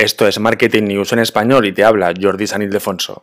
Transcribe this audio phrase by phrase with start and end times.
[0.00, 3.22] Esto es Marketing News en español y te habla Jordi San Ildefonso.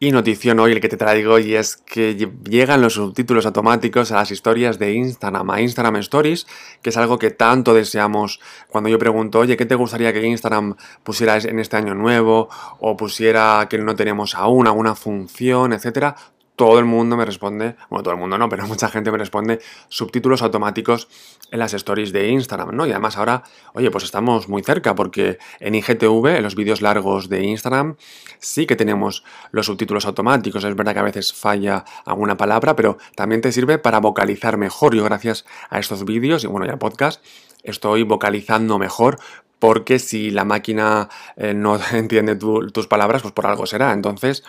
[0.00, 4.16] Y notición hoy el que te traigo y es que llegan los subtítulos automáticos a
[4.16, 6.48] las historias de Instagram, a Instagram Stories,
[6.82, 10.74] que es algo que tanto deseamos cuando yo pregunto, oye, ¿qué te gustaría que Instagram
[11.04, 12.48] pusiera en este año nuevo?
[12.80, 16.16] O pusiera que no tenemos aún alguna función, etcétera
[16.56, 19.60] todo el mundo me responde, bueno, todo el mundo no, pero mucha gente me responde
[19.88, 21.08] subtítulos automáticos
[21.50, 22.86] en las stories de Instagram, ¿no?
[22.86, 23.42] Y además ahora,
[23.74, 27.96] oye, pues estamos muy cerca porque en IGTV, en los vídeos largos de Instagram,
[28.38, 30.64] sí que tenemos los subtítulos automáticos.
[30.64, 34.94] Es verdad que a veces falla alguna palabra, pero también te sirve para vocalizar mejor.
[34.94, 37.22] Yo gracias a estos vídeos y bueno, ya podcast,
[37.62, 39.18] estoy vocalizando mejor
[39.58, 43.92] porque si la máquina eh, no entiende tus palabras, pues por algo será.
[43.92, 44.42] Entonces,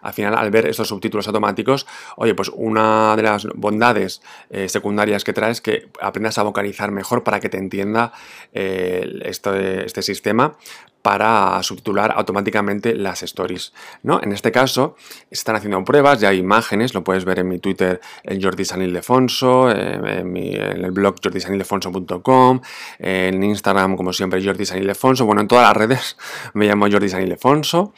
[0.00, 5.24] al final, al ver estos subtítulos automáticos, oye, pues una de las bondades eh, secundarias
[5.24, 8.12] que trae es que aprendas a vocalizar mejor para que te entienda
[8.52, 10.56] eh, este, este sistema
[11.02, 13.72] para subtitular automáticamente las stories.
[14.02, 14.20] ¿no?
[14.22, 14.96] En este caso,
[15.30, 19.70] están haciendo pruebas, ya hay imágenes, lo puedes ver en mi Twitter, en Jordi Sanildefonso,
[19.70, 22.60] en, en, en el blog jordisanildefonso.com,
[22.98, 26.16] en Instagram, como siempre, Jordi Sanildefonso, bueno, en todas las redes
[26.54, 27.92] me llamo Jordi Sanildefonso.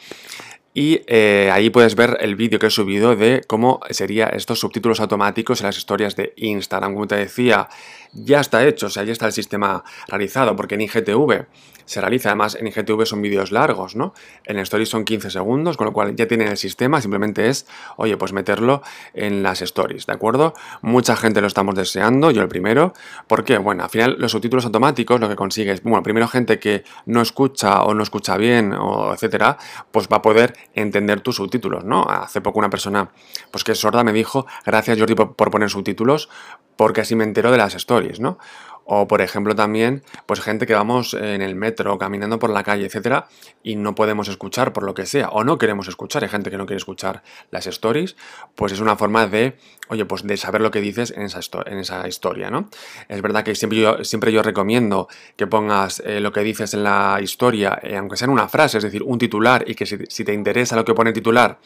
[0.75, 4.99] Y eh, ahí puedes ver el vídeo que he subido de cómo serían estos subtítulos
[4.99, 6.93] automáticos en las historias de Instagram.
[6.93, 7.69] Como te decía,
[8.11, 11.45] ya está hecho, o sea, ya está el sistema realizado, porque en IGTV
[11.85, 14.13] se realiza, además en IGTV son vídeos largos, ¿no?
[14.45, 17.67] En Stories son 15 segundos, con lo cual ya tienen el sistema, simplemente es,
[17.97, 18.81] oye, pues meterlo
[19.13, 20.53] en las Stories, ¿de acuerdo?
[20.81, 22.93] Mucha gente lo estamos deseando, yo el primero,
[23.27, 27.21] porque, bueno, al final los subtítulos automáticos lo que consigues, bueno, primero gente que no
[27.21, 29.57] escucha o no escucha bien, o etcétera,
[29.91, 32.03] pues va a poder entender tus subtítulos, ¿no?
[32.09, 33.11] Hace poco una persona,
[33.51, 36.29] pues que es sorda, me dijo, gracias Jordi por poner subtítulos,
[36.75, 38.37] porque así me entero de las stories, ¿no?
[38.85, 42.85] O, por ejemplo, también, pues gente que vamos en el metro, caminando por la calle,
[42.85, 43.27] etcétera,
[43.63, 46.57] y no podemos escuchar por lo que sea, o no queremos escuchar, hay gente que
[46.57, 48.15] no quiere escuchar las stories,
[48.55, 49.57] pues es una forma de,
[49.87, 52.69] oye, pues de saber lo que dices en esa, en esa historia, ¿no?
[53.07, 55.07] Es verdad que siempre yo, siempre yo recomiendo
[55.37, 58.79] que pongas eh, lo que dices en la historia, eh, aunque sea en una frase,
[58.79, 61.59] es decir, un titular, y que si, si te interesa lo que pone titular,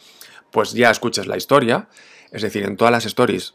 [0.52, 1.88] pues ya escuches la historia,
[2.30, 3.54] es decir, en todas las stories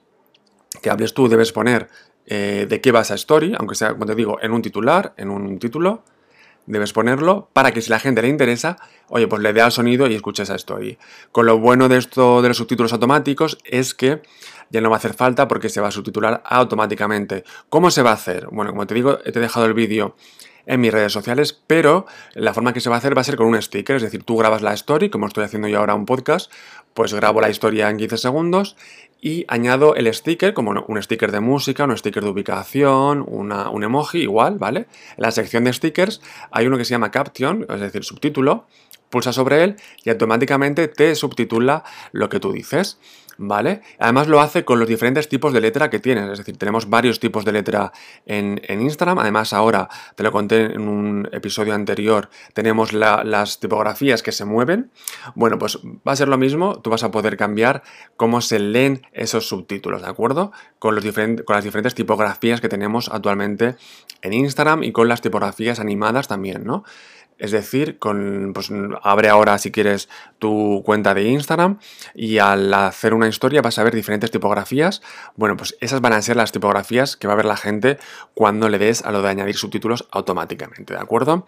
[0.81, 1.87] que hables tú debes poner
[2.25, 5.29] eh, de qué va esa story, aunque sea, como te digo, en un titular, en
[5.29, 6.03] un título,
[6.65, 8.77] debes ponerlo para que si la gente le interesa,
[9.09, 10.97] oye, pues le dé al sonido y escuche esa story.
[11.31, 14.21] Con lo bueno de esto de los subtítulos automáticos es que
[14.69, 17.43] ya no va a hacer falta porque se va a subtitular automáticamente.
[17.69, 18.47] ¿Cómo se va a hacer?
[18.51, 20.15] Bueno, como te digo, te he dejado el vídeo
[20.65, 23.35] en mis redes sociales, pero la forma que se va a hacer va a ser
[23.35, 26.05] con un sticker, es decir, tú grabas la story, como estoy haciendo yo ahora un
[26.05, 26.51] podcast,
[26.93, 28.75] pues grabo la historia en 15 segundos
[29.19, 34.19] y añado el sticker, como un sticker de música, un sticker de ubicación, un emoji,
[34.19, 34.87] igual, ¿vale?
[35.17, 38.65] En la sección de stickers hay uno que se llama caption, es decir, subtítulo,
[39.13, 42.97] pulsa sobre él y automáticamente te subtitula lo que tú dices.
[43.37, 43.81] ¿vale?
[43.99, 47.19] Además lo hace con los diferentes tipos de letra que tienes, es decir, tenemos varios
[47.19, 47.91] tipos de letra
[48.25, 54.31] en, Instagram, además ahora, te lo conté en un episodio anterior, tenemos las tipografías que
[54.31, 54.91] se mueven,
[55.35, 57.83] bueno, pues va a ser lo mismo, tú vas a poder cambiar
[58.17, 60.51] cómo se leen esos subtítulos, ¿de acuerdo?
[60.79, 63.75] Con, los con las diferentes tipografías que tenemos actualmente
[64.21, 66.83] en Instagram y con las tipografías animadas también, ¿no?
[67.37, 68.71] Es decir, con, pues,
[69.01, 71.79] abre ahora si quieres tu cuenta de Instagram
[72.13, 75.01] y al hacer una historia vas a ver diferentes tipografías.
[75.35, 77.97] Bueno, pues esas van a ser las tipografías que va a ver la gente
[78.33, 81.45] cuando le des a lo de añadir subtítulos automáticamente, ¿de acuerdo?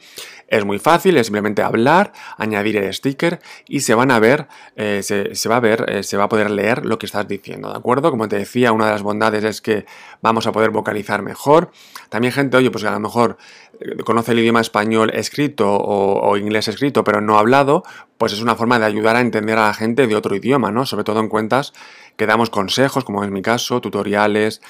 [0.47, 5.01] Es muy fácil, es simplemente hablar, añadir el sticker y se van a ver, eh,
[5.03, 7.78] se, va a ver, eh, se va a poder leer lo que estás diciendo, ¿de
[7.78, 8.12] acuerdo?
[8.12, 9.85] Como te decía, una de las bondades es que
[10.22, 11.72] vamos a poder vocalizar mejor.
[12.09, 13.38] También gente, oye, pues a lo mejor
[13.79, 17.84] eh, conoce el idioma español escrito o, inglés escrito pero no hablado,
[18.18, 20.86] pues es una forma de ayudar a entender a la gente de otro idioma, ¿no?
[20.86, 21.74] Sobre todo en cuentas
[22.18, 24.62] que damos consejos, como es mi caso, tutoriales,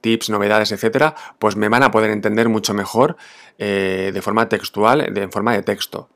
[0.00, 3.16] tips, novedades, etcétera, pues me van a poder entender mucho mejor
[3.58, 6.08] eh, de forma textual, de forma de texto.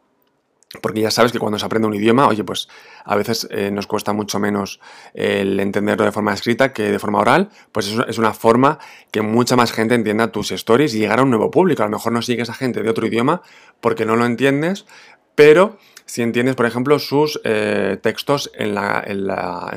[0.80, 2.68] Porque ya sabes que cuando se aprende un idioma, oye, pues
[3.04, 4.80] a veces eh, nos cuesta mucho menos
[5.14, 8.78] el entenderlo de forma escrita que de forma oral, pues es una forma
[9.10, 11.82] que mucha más gente entienda tus stories y llegar a un nuevo público.
[11.82, 13.42] A lo mejor no sigues a gente de otro idioma
[13.80, 14.86] porque no lo entiendes,
[15.34, 18.76] pero si entiendes, por ejemplo, sus eh, textos en,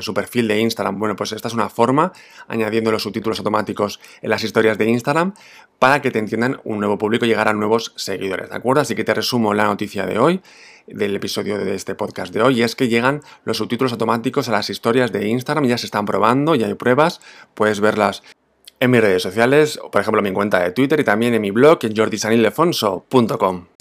[0.00, 0.98] su perfil de Instagram.
[0.98, 2.12] Bueno, pues esta es una forma,
[2.48, 5.34] añadiendo los subtítulos automáticos en las historias de Instagram,
[5.78, 8.82] para que te entiendan un nuevo público y llegar a nuevos seguidores, ¿de acuerdo?
[8.82, 10.40] Así que te resumo la noticia de hoy,
[10.86, 14.52] del episodio de este podcast de hoy, y es que llegan los subtítulos automáticos a
[14.52, 17.20] las historias de Instagram, ya se están probando, ya hay pruebas,
[17.54, 18.22] puedes verlas
[18.80, 21.50] en mis redes sociales, por ejemplo, en mi cuenta de Twitter y también en mi
[21.50, 23.77] blog en jordisanildefonso.com.